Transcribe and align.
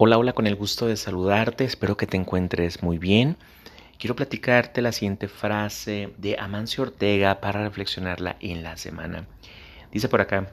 Hola, 0.00 0.16
hola, 0.16 0.32
con 0.32 0.46
el 0.46 0.54
gusto 0.54 0.86
de 0.86 0.96
saludarte, 0.96 1.64
espero 1.64 1.96
que 1.96 2.06
te 2.06 2.16
encuentres 2.16 2.84
muy 2.84 2.98
bien. 2.98 3.36
Quiero 3.98 4.14
platicarte 4.14 4.80
la 4.80 4.92
siguiente 4.92 5.26
frase 5.26 6.14
de 6.18 6.36
Amancio 6.38 6.84
Ortega 6.84 7.40
para 7.40 7.64
reflexionarla 7.64 8.36
en 8.38 8.62
la 8.62 8.76
semana. 8.76 9.26
Dice 9.90 10.08
por 10.08 10.20
acá, 10.20 10.52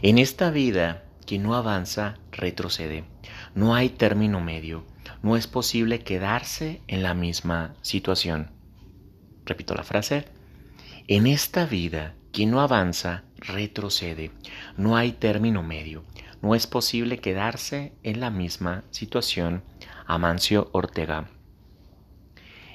en 0.00 0.16
esta 0.16 0.50
vida 0.50 1.04
quien 1.26 1.42
no 1.42 1.54
avanza 1.54 2.14
retrocede, 2.30 3.04
no 3.54 3.74
hay 3.74 3.90
término 3.90 4.40
medio, 4.40 4.86
no 5.20 5.36
es 5.36 5.46
posible 5.46 5.98
quedarse 5.98 6.80
en 6.86 7.02
la 7.02 7.12
misma 7.12 7.74
situación. 7.82 8.50
Repito 9.44 9.74
la 9.74 9.84
frase, 9.84 10.24
en 11.06 11.26
esta 11.26 11.66
vida 11.66 12.14
quien 12.32 12.50
no 12.50 12.62
avanza 12.62 13.24
retrocede, 13.36 14.30
no 14.78 14.96
hay 14.96 15.12
término 15.12 15.62
medio, 15.62 16.02
no 16.42 16.54
es 16.56 16.66
posible 16.66 17.18
quedarse 17.18 17.92
en 18.02 18.20
la 18.20 18.30
misma 18.30 18.82
situación. 18.90 19.62
Amancio 20.06 20.68
Ortega. 20.72 21.28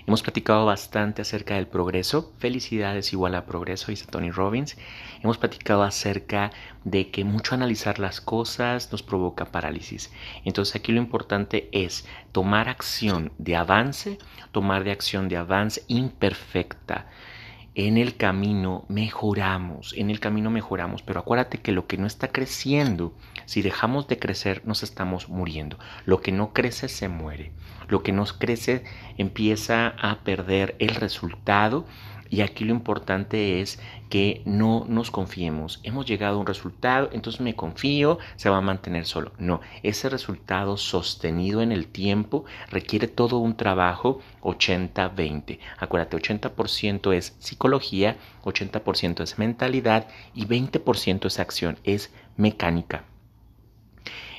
Hemos 0.08 0.23
platicado 0.23 0.66
bastante 0.66 1.21
acerca 1.21 1.55
del 1.55 1.67
progreso. 1.67 2.31
Felicidades 2.39 3.11
igual 3.11 3.35
a 3.35 3.45
progreso, 3.45 3.88
dice 3.91 4.05
Tony 4.05 4.31
Robbins. 4.31 4.77
Hemos 5.22 5.38
platicado 5.38 5.84
acerca 5.84 6.52
de 6.85 7.11
que 7.11 7.25
mucho 7.25 7.55
analizar 7.55 7.99
las 7.99 8.22
cosas 8.22 8.89
nos 8.89 9.03
provoca 9.03 9.52
parálisis. 9.52 10.13
Entonces 10.45 10.77
aquí 10.77 10.94
lo 10.94 11.02
importante 11.02 11.67
es 11.73 12.08
tomar 12.31 12.70
acción 12.70 13.34
de 13.38 13.58
avance, 13.58 14.17
tomar 14.53 14.86
de 14.86 14.91
acción 14.91 15.27
de 15.27 15.36
avance 15.36 15.84
imperfecta 15.89 17.08
en 17.77 17.99
el 17.99 18.17
camino 18.17 18.86
mejoramos, 18.88 19.94
en 19.95 20.09
el 20.09 20.20
camino 20.20 20.49
mejoramos, 20.49 21.04
pero 21.04 21.20
acuérdate 21.20 21.59
que 21.59 21.72
lo 21.72 21.86
que 21.86 21.98
no 21.98 22.08
está 22.08 22.30
creciendo, 22.30 23.13
si 23.45 23.62
dejamos 23.62 24.08
de 24.08 24.17
crecer, 24.17 24.63
nos 24.66 24.81
estamos 24.81 25.30
muriendo. 25.30 25.77
Lo 26.03 26.20
que 26.20 26.31
no 26.31 26.53
crece 26.53 26.90
se 26.90 27.08
muere. 27.08 27.52
Lo 27.88 28.02
que 28.02 28.14
no 28.14 28.25
crece 28.25 28.83
empieza 29.20 29.89
a 29.89 30.23
perder 30.23 30.75
el 30.80 30.95
resultado 30.95 31.86
y 32.30 32.42
aquí 32.42 32.66
lo 32.66 32.73
importante 32.73 33.61
es 33.61 33.80
que 34.09 34.42
no 34.45 34.86
nos 34.88 35.11
confiemos. 35.11 35.80
Hemos 35.83 36.06
llegado 36.06 36.38
a 36.38 36.39
un 36.39 36.47
resultado, 36.47 37.09
entonces 37.11 37.42
me 37.42 37.56
confío, 37.56 38.20
se 38.36 38.50
va 38.50 38.58
a 38.58 38.61
mantener 38.61 39.06
solo. 39.06 39.31
No, 39.38 39.61
ese 39.83 40.09
resultado 40.09 40.78
sostenido 40.78 41.61
en 41.61 41.72
el 41.72 41.88
tiempo 41.88 42.45
requiere 42.70 43.08
todo 43.08 43.38
un 43.38 43.55
trabajo 43.58 44.20
80-20. 44.42 45.59
Acuérdate, 45.78 46.17
80% 46.17 47.14
es 47.14 47.36
psicología, 47.39 48.17
80% 48.44 49.23
es 49.23 49.38
mentalidad 49.38 50.08
y 50.33 50.45
20% 50.45 51.25
es 51.25 51.39
acción, 51.39 51.78
es 51.83 52.14
mecánica. 52.36 53.03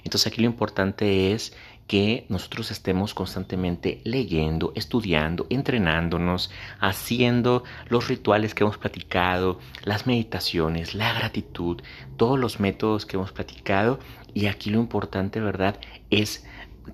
Entonces 0.05 0.33
aquí 0.33 0.41
lo 0.41 0.47
importante 0.47 1.33
es 1.33 1.55
que 1.89 2.27
nosotros 2.29 2.71
estemos 2.71 3.15
constantemente 3.15 4.03
leyendo, 4.05 4.73
estudiando, 4.77 5.47
entrenándonos, 5.49 6.51
haciendo 6.79 7.65
los 7.89 8.09
rituales 8.09 8.55
que 8.55 8.63
hemos 8.63 8.77
platicado, 8.77 9.59
las 9.83 10.07
meditaciones, 10.07 10.95
la 10.95 11.15
gratitud, 11.15 11.81
todos 12.19 12.39
los 12.39 12.61
métodos 12.61 13.07
que 13.07 13.17
hemos 13.17 13.33
platicado. 13.33 13.99
Y 14.35 14.47
aquí 14.47 14.71
lo 14.71 14.79
importante, 14.79 15.41
¿verdad?, 15.41 15.81
es 16.11 16.45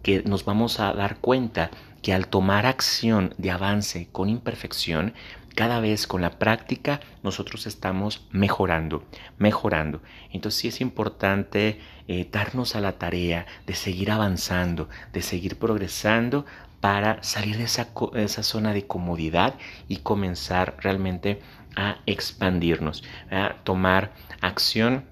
que 0.03 0.22
nos 0.22 0.45
vamos 0.45 0.78
a 0.78 0.92
dar 0.95 1.19
cuenta 1.19 1.70
que 2.05 2.12
al 2.12 2.28
tomar 2.28 2.66
acción 2.66 3.34
de 3.38 3.50
avance 3.50 4.08
con 4.12 4.28
imperfección, 4.28 5.14
cada 5.55 5.80
vez 5.80 6.06
con 6.06 6.20
la 6.20 6.38
práctica 6.38 7.00
nosotros 7.22 7.66
estamos 7.66 8.28
mejorando, 8.30 9.05
mejorando. 9.38 10.02
Entonces 10.30 10.60
sí 10.60 10.69
es 10.69 10.82
importante 10.82 11.80
eh, 12.06 12.28
darnos 12.30 12.77
a 12.77 12.82
la 12.82 12.98
tarea 12.98 13.47
de 13.66 13.75
seguir 13.75 14.10
avanzando, 14.10 14.91
de 15.14 15.22
seguir 15.22 15.58
progresando 15.58 16.44
para 16.82 17.22
salir 17.22 17.56
de 17.56 17.64
esa, 17.64 17.88
esa 18.16 18.42
zona 18.42 18.75
de 18.75 18.86
comodidad 18.86 19.55
y 19.88 19.97
comenzar 19.97 20.76
realmente 20.81 21.41
a 21.75 22.00
expandirnos, 22.04 23.03
a 23.31 23.54
tomar 23.64 24.12
acción 24.43 25.06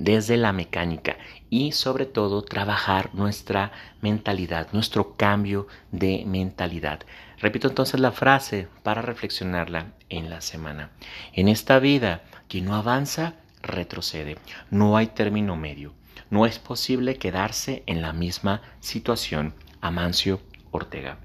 desde 0.00 0.38
la 0.38 0.52
mecánica 0.52 1.18
y 1.50 1.72
sobre 1.72 2.06
todo 2.06 2.42
trabajar 2.42 3.14
nuestra 3.14 3.70
mentalidad, 4.00 4.68
nuestro 4.72 5.14
cambio 5.16 5.68
de 5.92 6.24
mentalidad. 6.26 7.00
Repito 7.38 7.68
entonces 7.68 8.00
la 8.00 8.10
frase 8.10 8.66
para 8.82 9.02
reflexionarla 9.02 9.92
en 10.08 10.30
la 10.30 10.40
semana. 10.40 10.90
En 11.34 11.48
esta 11.48 11.78
vida, 11.78 12.22
quien 12.48 12.64
no 12.64 12.76
avanza, 12.76 13.34
retrocede. 13.62 14.38
No 14.70 14.96
hay 14.96 15.08
término 15.08 15.54
medio. 15.54 15.92
No 16.30 16.46
es 16.46 16.58
posible 16.58 17.16
quedarse 17.16 17.82
en 17.86 18.00
la 18.00 18.14
misma 18.14 18.62
situación. 18.80 19.54
Amancio 19.82 20.40
Ortega. 20.70 21.18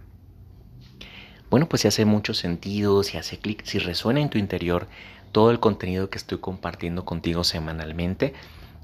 Bueno, 1.49 1.69
pues 1.69 1.83
si 1.83 1.87
hace 1.87 2.03
mucho 2.03 2.33
sentido, 2.33 3.03
si 3.03 3.17
hace 3.17 3.37
clic, 3.37 3.63
si 3.63 3.79
resuena 3.79 4.19
en 4.19 4.29
tu 4.29 4.37
interior 4.37 4.87
todo 5.31 5.51
el 5.51 5.59
contenido 5.59 6.09
que 6.09 6.17
estoy 6.17 6.39
compartiendo 6.39 7.05
contigo 7.05 7.43
semanalmente, 7.43 8.33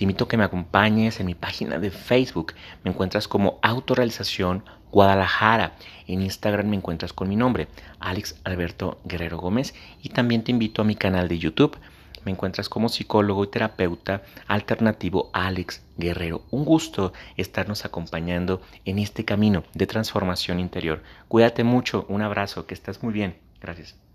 te 0.01 0.05
invito 0.05 0.23
a 0.23 0.27
que 0.27 0.35
me 0.35 0.43
acompañes 0.43 1.19
en 1.19 1.27
mi 1.27 1.35
página 1.35 1.77
de 1.77 1.91
Facebook. 1.91 2.55
Me 2.83 2.89
encuentras 2.89 3.27
como 3.27 3.59
Autorealización 3.61 4.63
Guadalajara. 4.91 5.75
En 6.07 6.23
Instagram 6.23 6.67
me 6.69 6.77
encuentras 6.77 7.13
con 7.13 7.29
mi 7.29 7.35
nombre, 7.35 7.67
Alex 7.99 8.41
Alberto 8.43 8.99
Guerrero 9.05 9.37
Gómez. 9.37 9.75
Y 10.01 10.09
también 10.09 10.43
te 10.43 10.49
invito 10.49 10.81
a 10.81 10.85
mi 10.85 10.95
canal 10.95 11.27
de 11.27 11.37
YouTube. 11.37 11.77
Me 12.25 12.31
encuentras 12.31 12.67
como 12.67 12.89
psicólogo 12.89 13.43
y 13.43 13.51
terapeuta 13.51 14.23
alternativo 14.47 15.29
Alex 15.33 15.83
Guerrero. 15.97 16.45
Un 16.49 16.65
gusto 16.65 17.13
estarnos 17.37 17.85
acompañando 17.85 18.59
en 18.85 18.97
este 18.97 19.23
camino 19.23 19.65
de 19.75 19.85
transformación 19.85 20.59
interior. 20.59 21.03
Cuídate 21.27 21.63
mucho, 21.63 22.07
un 22.09 22.23
abrazo, 22.23 22.65
que 22.65 22.73
estás 22.73 23.03
muy 23.03 23.13
bien. 23.13 23.35
Gracias. 23.61 24.10